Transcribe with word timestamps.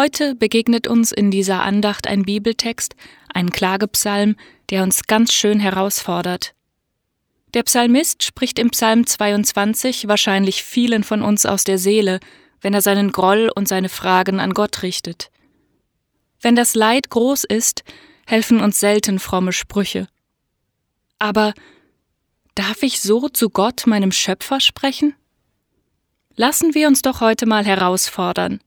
Heute 0.00 0.34
begegnet 0.34 0.88
uns 0.88 1.12
in 1.12 1.30
dieser 1.30 1.60
Andacht 1.60 2.06
ein 2.06 2.22
Bibeltext, 2.22 2.96
ein 3.34 3.50
Klagepsalm, 3.50 4.34
der 4.70 4.82
uns 4.82 5.02
ganz 5.02 5.34
schön 5.34 5.60
herausfordert. 5.60 6.54
Der 7.52 7.64
Psalmist 7.64 8.22
spricht 8.22 8.58
im 8.58 8.70
Psalm 8.70 9.06
22 9.06 10.08
wahrscheinlich 10.08 10.62
vielen 10.62 11.04
von 11.04 11.20
uns 11.20 11.44
aus 11.44 11.64
der 11.64 11.76
Seele, 11.76 12.18
wenn 12.62 12.72
er 12.72 12.80
seinen 12.80 13.12
Groll 13.12 13.52
und 13.54 13.68
seine 13.68 13.90
Fragen 13.90 14.40
an 14.40 14.54
Gott 14.54 14.82
richtet. 14.82 15.30
Wenn 16.40 16.56
das 16.56 16.74
Leid 16.74 17.10
groß 17.10 17.44
ist, 17.44 17.84
helfen 18.26 18.62
uns 18.62 18.80
selten 18.80 19.18
fromme 19.18 19.52
Sprüche. 19.52 20.08
Aber 21.18 21.52
darf 22.54 22.82
ich 22.82 23.02
so 23.02 23.28
zu 23.28 23.50
Gott, 23.50 23.86
meinem 23.86 24.12
Schöpfer, 24.12 24.60
sprechen? 24.60 25.14
Lassen 26.36 26.74
wir 26.74 26.88
uns 26.88 27.02
doch 27.02 27.20
heute 27.20 27.44
mal 27.44 27.66
herausfordern 27.66 28.60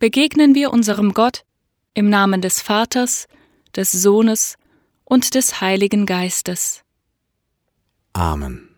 begegnen 0.00 0.54
wir 0.54 0.72
unserem 0.72 1.12
Gott 1.12 1.44
im 1.92 2.08
Namen 2.08 2.40
des 2.40 2.60
Vaters, 2.60 3.28
des 3.76 3.92
Sohnes 3.92 4.56
und 5.04 5.34
des 5.34 5.60
Heiligen 5.60 6.06
Geistes. 6.06 6.82
Amen. 8.14 8.74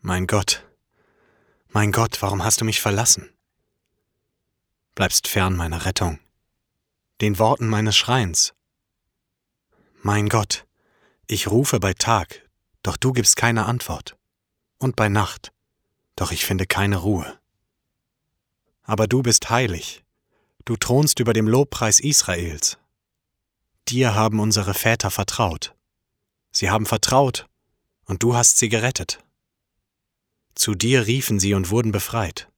Mein 0.00 0.26
Gott, 0.26 0.66
mein 1.68 1.92
Gott, 1.92 2.20
warum 2.20 2.42
hast 2.42 2.60
du 2.60 2.64
mich 2.64 2.80
verlassen? 2.80 3.30
Bleibst 4.96 5.28
fern 5.28 5.54
meiner 5.54 5.86
Rettung, 5.86 6.18
den 7.20 7.38
Worten 7.38 7.68
meines 7.68 7.96
Schreins. 7.96 8.54
Mein 10.02 10.28
Gott, 10.28 10.66
ich 11.28 11.48
rufe 11.48 11.78
bei 11.78 11.94
Tag, 11.94 12.50
doch 12.82 12.96
du 12.96 13.12
gibst 13.12 13.36
keine 13.36 13.66
Antwort, 13.66 14.18
und 14.78 14.96
bei 14.96 15.08
Nacht, 15.08 15.52
doch 16.16 16.32
ich 16.32 16.44
finde 16.44 16.66
keine 16.66 16.96
Ruhe 16.96 17.38
aber 18.92 19.06
du 19.06 19.22
bist 19.22 19.48
heilig, 19.48 20.04
du 20.66 20.76
thronst 20.76 21.18
über 21.18 21.32
dem 21.32 21.48
Lobpreis 21.48 21.98
Israels. 21.98 22.76
Dir 23.88 24.14
haben 24.14 24.38
unsere 24.38 24.74
Väter 24.74 25.10
vertraut. 25.10 25.74
Sie 26.50 26.68
haben 26.68 26.84
vertraut, 26.84 27.48
und 28.04 28.22
du 28.22 28.34
hast 28.34 28.58
sie 28.58 28.68
gerettet. 28.68 29.24
Zu 30.54 30.74
dir 30.74 31.06
riefen 31.06 31.40
sie 31.40 31.54
und 31.54 31.70
wurden 31.70 31.90
befreit. 31.90 32.50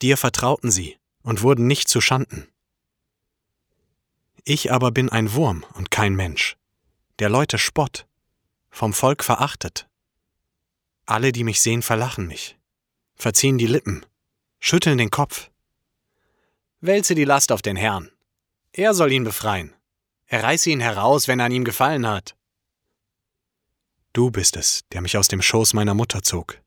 Dir 0.00 0.16
vertrauten 0.16 0.70
sie 0.70 0.96
und 1.20 1.42
wurden 1.42 1.66
nicht 1.66 1.90
zu 1.90 2.00
Schanden. 2.00 2.48
Ich 4.42 4.72
aber 4.72 4.90
bin 4.90 5.10
ein 5.10 5.34
Wurm 5.34 5.66
und 5.74 5.90
kein 5.90 6.16
Mensch, 6.16 6.56
der 7.18 7.28
Leute 7.28 7.58
spott, 7.58 8.06
vom 8.70 8.94
Volk 8.94 9.22
verachtet. 9.22 9.86
Alle, 11.04 11.30
die 11.30 11.44
mich 11.44 11.60
sehen, 11.60 11.82
verlachen 11.82 12.26
mich, 12.26 12.56
verziehen 13.16 13.58
die 13.58 13.66
Lippen 13.66 14.06
schütteln 14.60 14.98
den 14.98 15.10
Kopf. 15.10 15.50
Wälze 16.80 17.14
die 17.14 17.24
Last 17.24 17.52
auf 17.52 17.62
den 17.62 17.76
Herrn. 17.76 18.10
Er 18.72 18.94
soll 18.94 19.12
ihn 19.12 19.24
befreien. 19.24 19.74
Er 20.26 20.42
reiße 20.42 20.70
ihn 20.70 20.80
heraus, 20.80 21.28
wenn 21.28 21.40
er 21.40 21.46
an 21.46 21.52
ihm 21.52 21.64
gefallen 21.64 22.06
hat. 22.06 22.36
Du 24.12 24.30
bist 24.30 24.56
es, 24.56 24.82
der 24.92 25.00
mich 25.00 25.16
aus 25.16 25.28
dem 25.28 25.42
Schoß 25.42 25.74
meiner 25.74 25.94
Mutter 25.94 26.22
zog, 26.22 26.60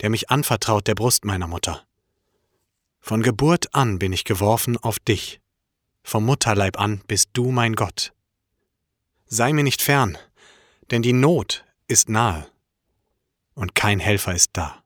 der 0.00 0.10
mich 0.10 0.30
anvertraut 0.30 0.86
der 0.86 0.94
Brust 0.94 1.24
meiner 1.24 1.46
Mutter. 1.46 1.86
Von 3.00 3.22
Geburt 3.22 3.74
an 3.74 3.98
bin 3.98 4.12
ich 4.12 4.24
geworfen 4.24 4.76
auf 4.76 4.98
dich, 4.98 5.40
vom 6.02 6.24
Mutterleib 6.24 6.78
an 6.78 7.02
bist 7.06 7.30
du 7.32 7.50
mein 7.50 7.74
Gott. 7.74 8.12
Sei 9.26 9.52
mir 9.52 9.64
nicht 9.64 9.82
fern, 9.82 10.18
denn 10.90 11.02
die 11.02 11.12
Not 11.12 11.64
ist 11.88 12.08
nahe, 12.08 12.46
und 13.54 13.74
kein 13.74 13.98
Helfer 13.98 14.34
ist 14.34 14.50
da. 14.52 14.81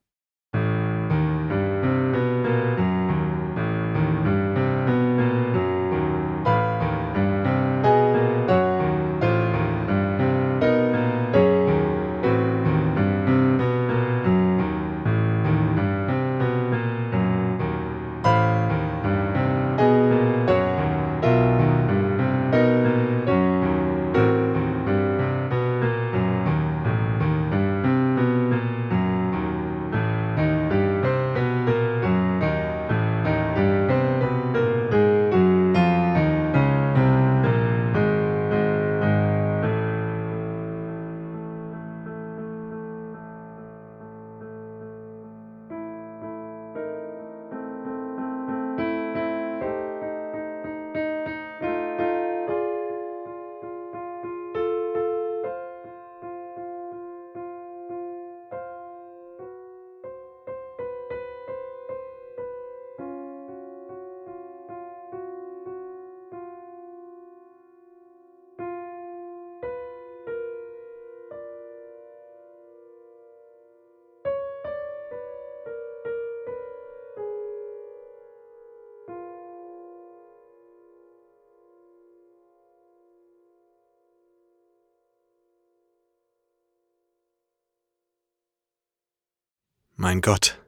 Mein 90.06 90.20
Gott, 90.20 90.62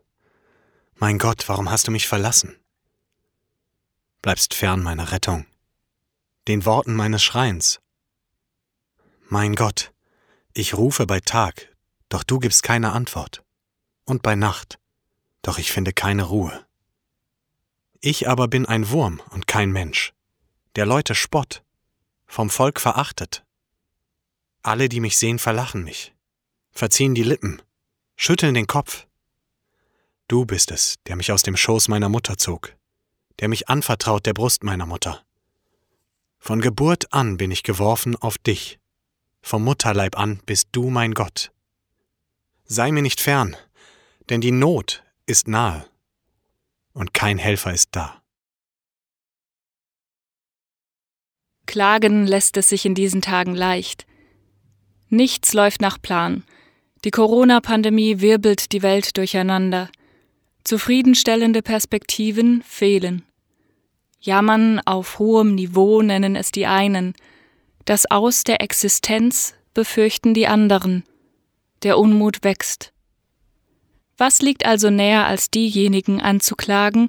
mein 0.97 1.17
Gott, 1.17 1.49
warum 1.49 1.71
hast 1.71 1.87
du 1.87 1.93
mich 1.93 2.09
verlassen? 2.09 2.59
Bleibst 4.21 4.53
fern 4.53 4.83
meiner 4.83 5.13
Rettung, 5.13 5.47
den 6.49 6.65
Worten 6.65 6.97
meines 6.97 7.23
Schreins. 7.23 7.79
Mein 9.29 9.55
Gott, 9.55 9.93
ich 10.55 10.75
rufe 10.75 11.07
bei 11.07 11.21
Tag, 11.21 11.73
doch 12.09 12.25
du 12.25 12.41
gibst 12.41 12.65
keine 12.65 12.91
Antwort, 12.91 13.45
und 14.07 14.23
bei 14.23 14.35
Nacht, 14.35 14.81
doch 15.43 15.59
ich 15.59 15.71
finde 15.71 15.93
keine 15.93 16.25
Ruhe. 16.25 16.67
Ich 18.01 18.29
aber 18.29 18.49
bin 18.49 18.67
ein 18.67 18.91
Wurm 18.91 19.23
und 19.31 19.47
kein 19.47 19.71
Mensch, 19.71 20.15
der 20.75 20.85
Leute 20.85 21.15
Spott, 21.15 21.63
vom 22.27 22.51
Volk 22.51 22.81
verachtet. 22.81 23.45
Alle, 24.63 24.89
die 24.89 24.99
mich 24.99 25.17
sehen, 25.17 25.39
verlachen 25.39 25.85
mich, 25.85 26.13
verziehen 26.73 27.15
die 27.15 27.23
Lippen, 27.23 27.63
schütteln 28.17 28.55
den 28.55 28.67
Kopf. 28.67 29.07
Du 30.29 30.45
bist 30.45 30.71
es, 30.71 30.97
der 31.07 31.17
mich 31.17 31.33
aus 31.33 31.43
dem 31.43 31.57
Schoß 31.57 31.89
meiner 31.89 32.11
Mutter 32.11 32.37
zog, 32.37 32.77
der 33.41 33.49
mich 33.49 33.71
anvertraut 33.71 34.27
der 34.27 34.35
Brust 34.35 34.63
meiner 34.63 34.85
Mutter. 34.85 35.25
Von 36.39 36.61
Geburt 36.61 37.13
an 37.15 37.39
bin 37.39 37.51
ich 37.51 37.63
geworfen 37.63 38.15
auf 38.15 38.37
dich, 38.37 38.79
vom 39.41 39.65
Mutterleib 39.65 40.19
an 40.19 40.43
bist 40.45 40.69
du 40.73 40.91
mein 40.91 41.15
Gott. 41.15 41.51
Sei 42.65 42.93
mir 42.93 43.01
nicht 43.01 43.21
fern, 43.21 43.57
denn 44.29 44.43
die 44.43 44.51
Not 44.51 45.03
ist 45.25 45.49
nahe 45.49 45.87
und 46.93 47.15
kein 47.15 47.39
Helfer 47.39 47.73
ist 47.73 47.89
da. 47.93 48.23
Klagen 51.65 52.27
lässt 52.27 52.59
es 52.59 52.69
sich 52.69 52.85
in 52.85 52.95
diesen 52.95 53.23
Tagen 53.23 53.55
leicht. 53.55 54.07
Nichts 55.09 55.55
läuft 55.55 55.81
nach 55.81 56.01
Plan. 56.01 56.45
Die 57.05 57.11
Corona-Pandemie 57.11 58.21
wirbelt 58.21 58.73
die 58.73 58.83
Welt 58.83 59.17
durcheinander. 59.17 59.91
Zufriedenstellende 60.69 61.63
Perspektiven 61.63 62.63
fehlen. 62.63 63.25
Jammern 64.21 64.81
auf 64.81 65.19
hohem 65.19 65.55
Niveau 65.55 66.03
nennen 66.03 66.37
es 66.37 66.53
die 66.53 66.67
einen, 66.67 67.15
das 67.87 68.11
Aus 68.11 68.45
der 68.45 68.61
Existenz 68.61 69.55
befürchten 69.73 70.35
die 70.35 70.47
anderen. 70.47 71.05
Der 71.85 71.99
Unmut 71.99 72.45
wächst. 72.45 72.93
Was 74.19 74.43
liegt 74.43 74.67
also 74.67 74.91
näher, 74.91 75.27
als 75.27 75.51
diejenigen 75.51 76.21
anzuklagen, 76.21 77.09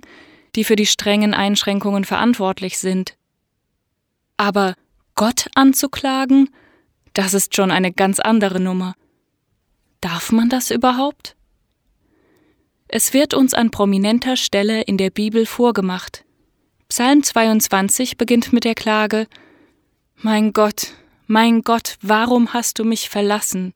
die 0.56 0.63
für 0.63 0.77
die 0.77 0.85
strengen 0.85 1.33
Einschränkungen 1.33 2.06
verantwortlich 2.06 2.77
sind? 2.79 3.17
Aber 4.38 4.75
Gott 5.15 5.47
anzuklagen, 5.56 6.50
das 7.11 7.33
ist 7.33 7.57
schon 7.57 7.71
eine 7.71 7.91
ganz 7.91 8.21
andere 8.21 8.61
Nummer. 8.61 8.95
Darf 10.00 10.31
man 10.31 10.47
das 10.47 10.71
überhaupt? 10.71 11.35
Es 12.91 13.13
wird 13.13 13.36
uns 13.36 13.53
an 13.53 13.69
prominenter 13.69 14.36
Stelle 14.36 14.81
in 14.81 14.97
der 14.97 15.12
Bibel 15.12 15.45
vorgemacht. 15.45 16.25
Psalm 16.88 17.21
22 17.21 18.18
beginnt 18.18 18.51
mit 18.51 18.63
der 18.63 18.74
Klage 18.74 19.27
Mein 20.15 20.53
Gott, 20.53 20.94
mein 21.27 21.62
Gott, 21.62 21.97
warum 22.01 22.51
hast 22.51 22.80
du 22.80 22.83
mich 22.83 23.07
verlassen? 23.07 23.75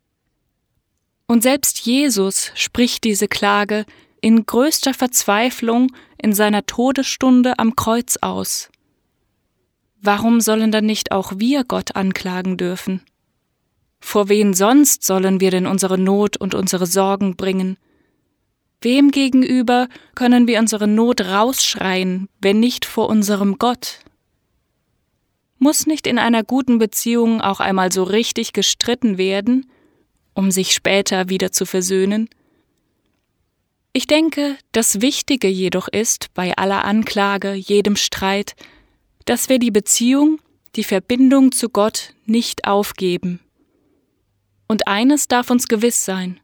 Und 1.27 1.43
selbst 1.43 1.81
Jesus 1.81 2.51
spricht 2.55 3.03
diese 3.03 3.27
Klage 3.27 3.85
in 4.19 4.47
größter 4.47 4.95
Verzweiflung 4.95 5.95
in 6.17 6.33
seiner 6.33 6.65
Todesstunde 6.65 7.59
am 7.59 7.75
Kreuz 7.75 8.17
aus. 8.19 8.71
Warum 10.01 10.41
sollen 10.41 10.71
dann 10.71 10.87
nicht 10.87 11.11
auch 11.11 11.33
wir 11.37 11.65
Gott 11.65 11.95
anklagen 11.95 12.57
dürfen? 12.57 13.03
Vor 13.99 14.27
wen 14.27 14.55
sonst 14.55 15.03
sollen 15.03 15.39
wir 15.39 15.51
denn 15.51 15.67
unsere 15.67 15.99
Not 15.99 16.35
und 16.37 16.55
unsere 16.55 16.87
Sorgen 16.87 17.35
bringen? 17.35 17.77
Wem 18.83 19.11
gegenüber 19.11 19.87
können 20.13 20.45
wir 20.45 20.59
unsere 20.59 20.87
Not 20.87 21.21
rausschreien, 21.21 22.27
wenn 22.41 22.59
nicht 22.59 22.83
vor 22.83 23.07
unserem 23.07 23.57
Gott? 23.57 23.99
Muss 25.57 25.87
nicht 25.87 26.05
in 26.05 26.19
einer 26.19 26.43
guten 26.43 26.79
Beziehung 26.79 27.39
auch 27.39 27.61
einmal 27.61 27.93
so 27.93 28.03
richtig 28.03 28.51
gestritten 28.51 29.17
werden, 29.17 29.71
um 30.33 30.51
sich 30.51 30.73
später 30.73 31.29
wieder 31.29 31.53
zu 31.53 31.65
versöhnen? 31.65 32.27
Ich 33.93 34.05
denke, 34.05 34.57
das 34.73 34.99
Wichtige 34.99 35.47
jedoch 35.47 35.87
ist, 35.87 36.33
bei 36.33 36.53
aller 36.57 36.83
Anklage, 36.83 37.53
jedem 37.53 37.95
Streit, 37.95 38.53
dass 39.23 39.47
wir 39.47 39.59
die 39.59 39.71
Beziehung, 39.71 40.39
die 40.75 40.83
Verbindung 40.83 41.53
zu 41.53 41.69
Gott 41.69 42.15
nicht 42.25 42.65
aufgeben. 42.65 43.39
Und 44.67 44.89
eines 44.89 45.29
darf 45.29 45.49
uns 45.51 45.69
gewiss 45.69 46.03
sein. 46.03 46.41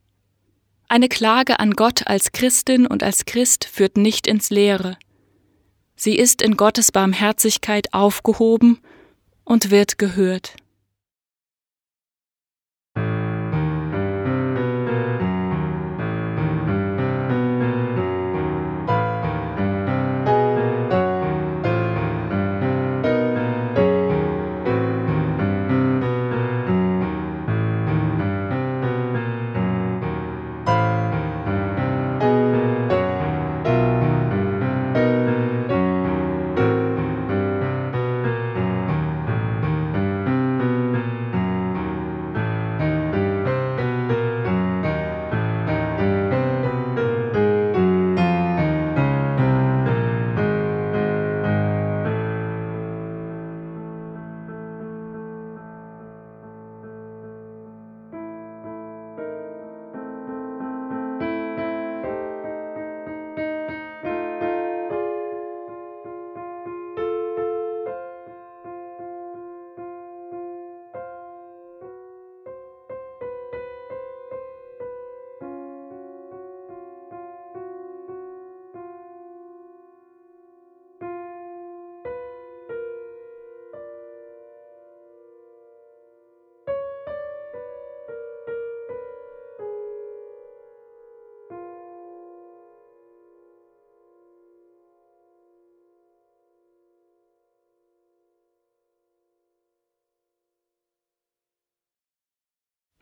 Eine 0.91 1.07
Klage 1.07 1.59
an 1.59 1.73
Gott 1.73 2.07
als 2.07 2.31
Christin 2.31 2.87
und 2.87 3.03
als 3.03 3.25
Christ 3.25 3.63
führt 3.63 3.95
nicht 3.95 4.25
ins 4.25 4.49
Leere. 4.49 4.97
Sie 5.95 6.17
ist 6.17 6.41
in 6.41 6.57
Gottes 6.57 6.91
Barmherzigkeit 6.91 7.93
aufgehoben 7.93 8.79
und 9.43 9.69
wird 9.69 9.99
gehört. 9.99 10.55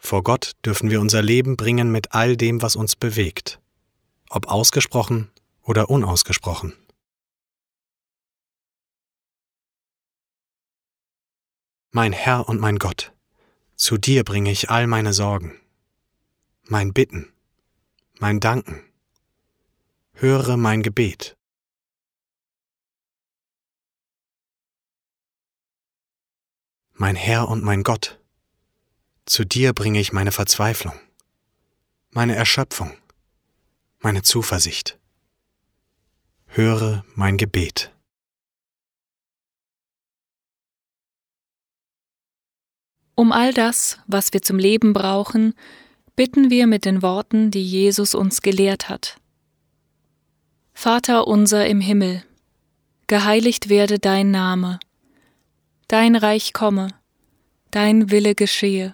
Vor 0.08 0.24
Gott 0.24 0.54
dürfen 0.64 0.90
wir 0.90 1.02
unser 1.02 1.22
Leben 1.22 1.58
bringen 1.58 1.92
mit 1.92 2.14
all 2.14 2.38
dem, 2.38 2.62
was 2.62 2.78
uns 2.78 2.96
bewegt, 2.96 3.60
ob 4.30 4.48
ausgesprochen 4.48 5.30
oder 5.62 5.90
unausgesprochen. 5.90 6.72
Mein 11.92 12.14
Herr 12.14 12.48
und 12.48 12.62
mein 12.62 12.78
Gott, 12.78 13.12
zu 13.76 13.98
dir 13.98 14.24
bringe 14.24 14.50
ich 14.50 14.70
all 14.70 14.88
meine 14.88 15.12
Sorgen, 15.12 15.60
mein 16.64 16.94
Bitten, 16.94 17.34
mein 18.18 18.40
Danken. 18.40 18.82
Höre 20.14 20.56
mein 20.56 20.84
Gebet. 20.84 21.36
Mein 26.94 27.18
Herr 27.18 27.50
und 27.50 27.62
mein 27.62 27.84
Gott, 27.84 28.22
zu 29.28 29.46
dir 29.46 29.74
bringe 29.74 30.00
ich 30.00 30.14
meine 30.14 30.32
Verzweiflung, 30.32 30.94
meine 32.12 32.36
Erschöpfung, 32.36 32.94
meine 34.00 34.24
Zuversicht. 34.24 34.98
Höre 36.48 37.06
mein 37.14 37.38
Gebet. 37.38 37.92
Um 43.16 43.32
all 43.32 43.54
das, 43.54 44.00
was 44.08 44.32
wir 44.32 44.42
zum 44.42 44.60
Leben 44.60 44.94
brauchen, 44.94 45.54
bitten 46.16 46.50
wir 46.50 46.66
mit 46.66 46.86
den 46.86 47.02
Worten, 47.02 47.52
die 47.52 47.66
Jesus 47.66 48.16
uns 48.16 48.42
gelehrt 48.42 48.90
hat. 48.90 49.20
Vater 50.74 51.28
unser 51.28 51.68
im 51.68 51.82
Himmel, 51.82 52.24
geheiligt 53.08 53.68
werde 53.68 54.00
dein 54.00 54.32
Name, 54.32 54.80
dein 55.88 56.16
Reich 56.16 56.54
komme, 56.54 56.88
dein 57.72 58.10
Wille 58.10 58.34
geschehe 58.36 58.94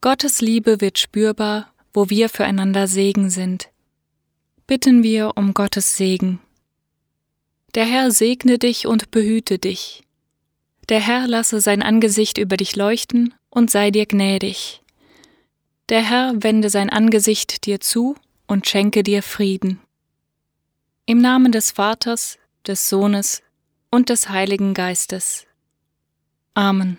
Gottes 0.00 0.40
Liebe 0.40 0.80
wird 0.80 0.98
spürbar, 0.98 1.72
wo 1.92 2.10
wir 2.10 2.28
füreinander 2.28 2.86
Segen 2.86 3.30
sind. 3.30 3.70
Bitten 4.66 5.02
wir 5.02 5.32
um 5.36 5.54
Gottes 5.54 5.96
Segen. 5.96 6.40
Der 7.74 7.84
Herr 7.84 8.10
segne 8.10 8.58
dich 8.58 8.86
und 8.86 9.10
behüte 9.10 9.58
dich. 9.58 10.02
Der 10.88 11.00
Herr 11.00 11.26
lasse 11.26 11.60
sein 11.60 11.82
Angesicht 11.82 12.38
über 12.38 12.56
dich 12.56 12.76
leuchten 12.76 13.34
und 13.50 13.70
sei 13.70 13.90
dir 13.90 14.06
gnädig. 14.06 14.82
Der 15.88 16.02
Herr 16.02 16.34
wende 16.42 16.70
sein 16.70 16.90
Angesicht 16.90 17.66
dir 17.66 17.80
zu 17.80 18.16
und 18.46 18.66
schenke 18.66 19.02
dir 19.02 19.22
Frieden. 19.22 19.80
Im 21.06 21.18
Namen 21.18 21.52
des 21.52 21.70
Vaters, 21.70 22.38
des 22.66 22.88
Sohnes 22.88 23.42
und 23.90 24.08
des 24.08 24.28
Heiligen 24.28 24.74
Geistes. 24.74 25.46
Amen. 26.54 26.98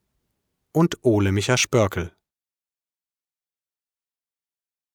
und 0.73 0.97
Ole 1.03 1.31
Micha 1.31 1.57
Spörkel. 1.57 2.11